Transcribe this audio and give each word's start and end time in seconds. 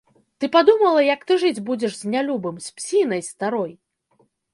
Ты 0.43 0.47
падумала, 0.53 1.01
як 1.07 1.21
ты 1.31 1.35
жыць 1.43 1.63
будзеш 1.67 1.91
з 1.97 2.03
нялюбым, 2.13 2.57
з 2.69 2.81
псінай 2.81 3.21
старой? 3.29 3.71